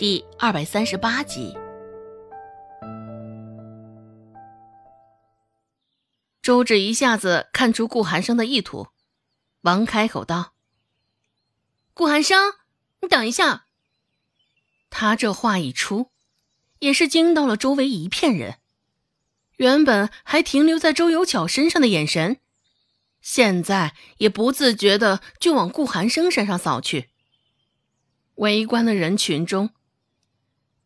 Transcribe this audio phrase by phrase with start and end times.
[0.00, 1.54] 第二百三十八集。
[6.40, 8.86] 周芷一下子看出顾寒生的意图，
[9.60, 10.54] 忙开口道
[11.92, 12.54] ：“顾寒生，
[13.02, 13.66] 你等一下。”
[14.88, 16.10] 他这话一出，
[16.78, 18.56] 也是惊到了周围一片人。
[19.56, 22.40] 原本还停留在周有巧身上的眼神，
[23.20, 27.10] 现在也不自觉的就往顾寒生身上扫去。
[28.36, 29.74] 围观的人群中，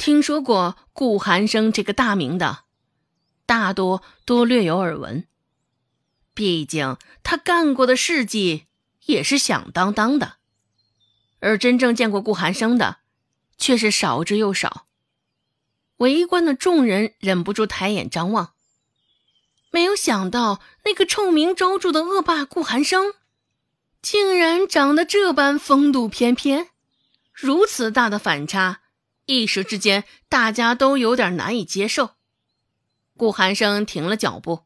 [0.00, 2.60] 听说过顾寒生这个大名的，
[3.44, 5.26] 大多都略有耳闻。
[6.32, 8.64] 毕竟他干过的事迹
[9.04, 10.36] 也是响当当的，
[11.40, 13.00] 而真正见过顾寒生的，
[13.58, 14.86] 却是少之又少。
[15.98, 18.54] 围观的众人忍不住抬眼张望。
[19.70, 23.12] 没有想到，那个臭名昭著的恶霸顾寒生，
[24.00, 26.68] 竟然长得这般风度翩翩。
[27.34, 28.79] 如此大的反差，
[29.30, 32.16] 一时之间大家都有点难以接受。
[33.16, 34.64] 顾寒生停了脚步，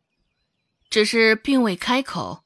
[0.88, 2.44] 只是并未开口，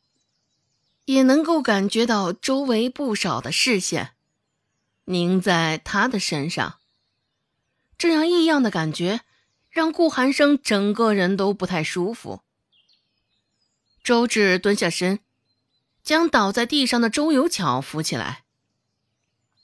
[1.04, 4.14] 也能够感觉到周围不少的视线
[5.04, 6.78] 凝在他的身上。
[7.96, 9.20] 这样异样的感觉，
[9.70, 12.42] 让顾寒生整个人都不太舒服。
[14.02, 15.20] 周志蹲下身，
[16.02, 18.44] 将倒在地上的周有巧扶起来。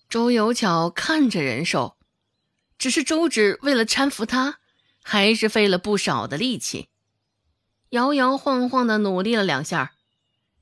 [0.08, 1.96] 周有巧看着人瘦，
[2.78, 4.58] 只是周芷为了搀扶他，
[5.02, 6.88] 还是费了不少的力气，
[7.90, 9.94] 摇摇晃晃的努力了两下，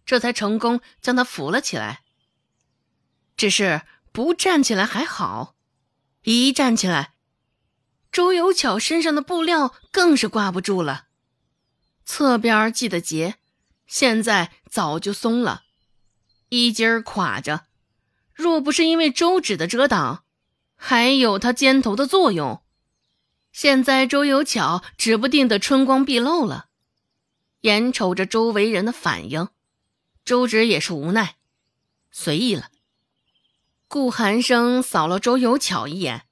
[0.04, 2.02] 这才成功将他扶了起来。
[3.36, 3.82] 只是
[4.12, 5.56] 不站起来还好，
[6.22, 7.14] 一站起来，
[8.12, 11.06] 周有巧身上的布料更是挂不住了，
[12.04, 13.36] 侧边系的结。
[13.86, 15.64] 现在早就松了，
[16.50, 17.66] 衣襟垮着。
[18.32, 20.24] 若不是因为周芷的遮挡，
[20.84, 22.60] 还有他肩头的作用，
[23.52, 26.66] 现在周有巧指不定的春光毕露了。
[27.60, 29.48] 眼瞅着周围人的反应，
[30.24, 31.36] 周芷也是无奈，
[32.10, 32.70] 随意了。
[33.86, 36.26] 顾寒生扫了周有巧一眼，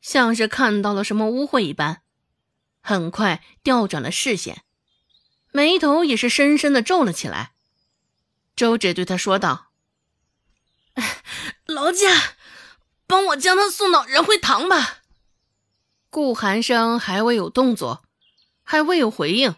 [0.00, 2.00] 像是看到了什么污秽一般，
[2.80, 4.64] 很快调转了视线。
[5.52, 7.52] 眉头也是深深的皱了起来。
[8.56, 9.72] 周芷对他说道
[11.68, 12.37] ：“劳驾，
[13.08, 14.98] 帮我将他送到仁惠堂吧。”
[16.10, 18.04] 顾寒生还未有动作，
[18.62, 19.56] 还未有回应，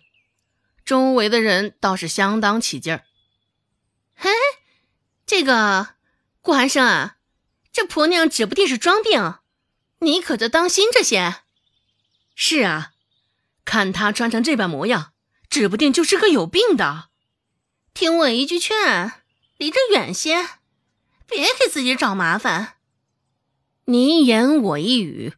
[0.85, 3.05] 周围的人倒是相当起劲儿。
[4.15, 4.31] 嘿，
[5.27, 5.95] 这个
[6.41, 7.17] 顾寒生啊，
[7.71, 9.35] 这婆娘指不定是装病，
[9.99, 11.43] 你可得当心着些。
[12.35, 12.93] 是啊，
[13.65, 15.13] 看她穿成这般模样。
[15.49, 17.09] 指不定就是个有病的，
[17.93, 19.15] 听我一句劝，
[19.57, 20.49] 离着远些，
[21.27, 22.77] 别给自己找麻烦。
[23.87, 25.35] 你一言我一语，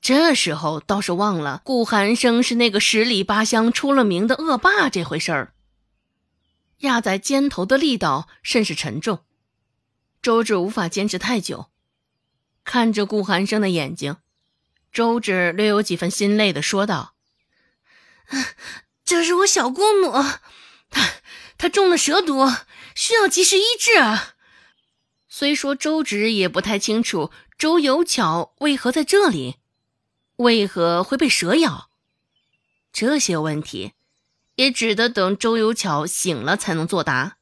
[0.00, 5.54] 这时候倒是忘了顾寒生是那个十里八乡出了名的恶霸这回事儿。
[6.78, 9.24] 压在肩头的力道甚是沉重，
[10.20, 11.70] 周芷无法坚持太久，
[12.62, 14.16] 看着顾寒生的眼睛，
[14.92, 17.14] 周芷略有几分心累的说道。
[19.04, 20.12] 这是我小姑母，
[20.90, 21.10] 她
[21.56, 22.46] 她中了蛇毒，
[22.94, 24.34] 需要及时医治啊。
[25.28, 29.56] 虽说周芷也不太清楚周有巧为何在这里，
[30.36, 31.90] 为何会被蛇咬，
[32.92, 33.92] 这些问题
[34.56, 37.38] 也只得等周有巧醒了才能作答。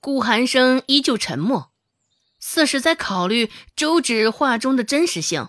[0.00, 1.72] 顾寒生依旧沉默，
[2.38, 5.48] 似是在考虑周芷话中的真实性。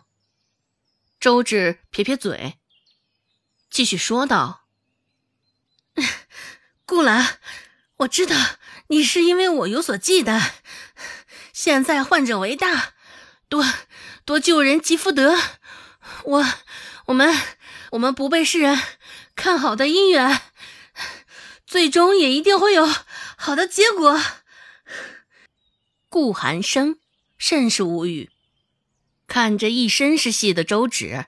[1.20, 2.60] 周芷撇撇嘴，
[3.70, 4.66] 继续说道。
[6.86, 7.40] 顾兰，
[7.98, 8.36] 我知道
[8.88, 10.52] 你是因为我有所忌惮。
[11.52, 12.94] 现在患者为大，
[13.48, 13.66] 多
[14.26, 15.38] 多救人积福德。
[16.24, 16.46] 我、
[17.06, 17.36] 我们、
[17.92, 18.80] 我们不被世人
[19.36, 20.42] 看好的姻缘，
[21.66, 22.88] 最终也一定会有
[23.38, 24.22] 好的结果。
[26.10, 27.00] 顾寒生
[27.38, 28.32] 甚是无语，
[29.28, 31.26] 看着一身是戏的周芷，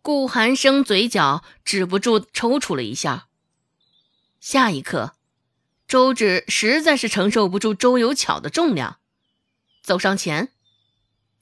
[0.00, 3.28] 顾寒生嘴角止不住抽搐了一下。
[4.40, 5.14] 下一刻，
[5.86, 8.98] 周芷实在是承受不住周有巧的重量，
[9.82, 10.52] 走上前，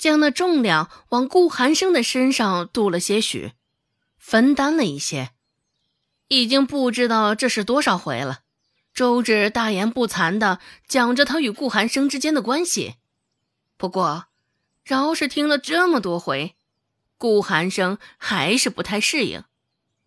[0.01, 3.53] 将那重量往顾寒生的身上渡了些许，
[4.17, 5.33] 分担了一些。
[6.29, 8.41] 已经不知道这是多少回了，
[8.95, 10.59] 周芷大言不惭的
[10.89, 12.95] 讲着他与顾寒生之间的关系。
[13.77, 14.29] 不过，
[14.83, 16.57] 饶是听了这么多回，
[17.19, 19.45] 顾寒生还是不太适应，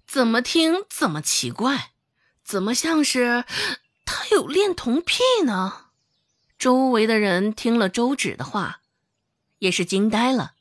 [0.07, 1.91] 怎么听怎么奇怪。
[2.43, 3.45] 怎么像是
[4.05, 5.89] 他有恋童癖呢？
[6.57, 8.79] 周围的人听了周芷的话，
[9.63, 10.55] 也是惊呆了。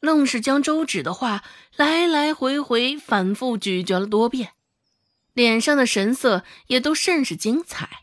[0.00, 1.44] 愣是将周芷的话
[1.76, 4.54] 来来回回反复咀嚼了多遍，
[5.34, 8.00] 脸上的神色也都甚是精彩，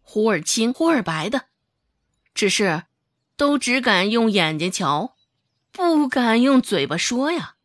[0.00, 1.46] 忽而青忽而白的，
[2.32, 2.84] 只是
[3.36, 5.16] 都只敢用眼睛瞧，
[5.72, 7.56] 不敢用嘴巴说呀，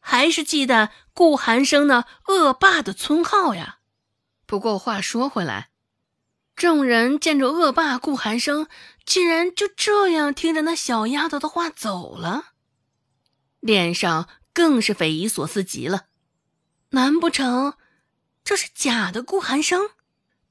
[0.00, 3.80] 还是忌惮顾寒生那恶霸的村号呀。
[4.46, 5.68] 不过话说回来，
[6.56, 8.68] 众人见着恶霸顾寒生
[9.04, 12.52] 竟然就这样听着那小丫头的话走了。
[13.60, 16.06] 脸上更是匪夷所思极了，
[16.90, 17.74] 难不成
[18.44, 19.90] 这是假的顾寒生，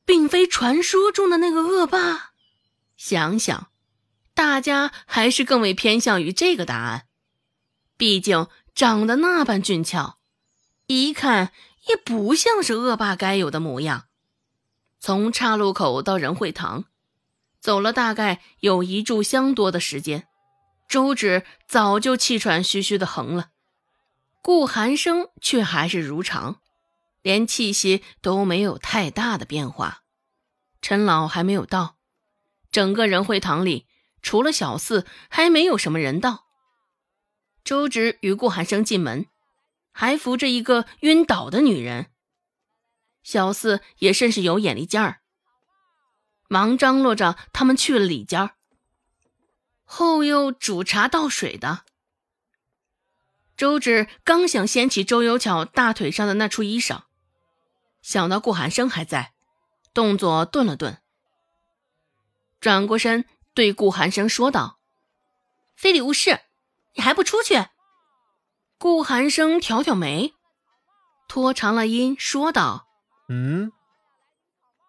[0.04, 2.32] 并非传说中的那个恶霸？
[2.98, 3.72] 想想，
[4.34, 7.06] 大家还是更为偏向于这个答案。
[7.96, 10.18] 毕竟长得那般俊俏，
[10.88, 11.54] 一看
[11.88, 14.08] 也不像是恶霸该有的模样。
[15.06, 16.86] 从岔路口到仁惠堂，
[17.60, 20.30] 走了大概有一炷香多的时间。
[20.88, 23.50] 周芷早就气喘吁吁的横了，
[24.42, 26.62] 顾寒生却还是如常，
[27.22, 30.04] 连气息都没有太大的变化。
[30.82, 31.98] 陈老还没有到，
[32.72, 33.88] 整个仁惠堂里
[34.22, 36.46] 除了小四，还没有什么人到。
[37.66, 39.26] 周芷与顾寒生进门，
[39.92, 42.13] 还扶着一个晕倒的女人。
[43.24, 45.22] 小四也甚是有眼力劲儿，
[46.48, 48.56] 忙张罗着他们去了里间儿。
[49.86, 51.84] 后又煮茶倒水的，
[53.56, 57.04] 周芷刚想掀起周有巧大腿上的那处衣裳，
[58.02, 59.34] 想到顾寒生还在，
[59.94, 61.02] 动作顿了顿，
[62.60, 64.80] 转过身对顾寒生说道
[65.76, 66.42] ：“非礼勿视，
[66.96, 67.68] 你还不出去？”
[68.80, 70.34] 顾寒生挑挑眉，
[71.28, 72.88] 拖长了音说道
[73.30, 73.72] ：“嗯，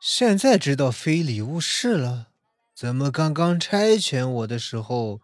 [0.01, 2.31] 现在知道非礼勿视了。”
[2.75, 5.21] 怎么刚刚差遣我的时候，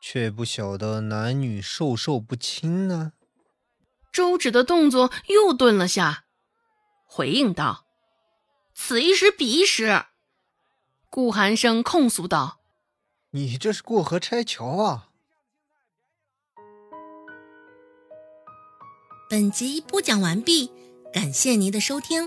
[0.00, 3.12] 却不晓得男女授受不亲呢？
[4.10, 6.24] 周芷的动作又顿了下，
[7.04, 7.84] 回应道
[8.74, 10.06] ：“此一时，彼一时。”
[11.10, 12.60] 顾寒生控诉道
[13.32, 15.10] ：“你这是过河拆桥啊！”
[19.28, 20.72] 本集播讲完毕，
[21.12, 22.26] 感谢您的收听。